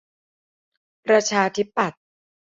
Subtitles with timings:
[1.07, 2.01] ประชาธิปัตย์